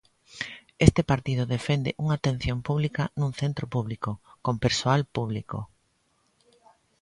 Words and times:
Este 0.87 1.01
partido 1.11 1.51
defende 1.55 1.91
unha 2.03 2.15
atención 2.19 2.57
pública 2.67 3.03
nun 3.19 3.31
centro 3.41 3.65
público, 3.75 4.11
con 4.45 4.55
persoal 4.63 5.01
público. 5.15 5.59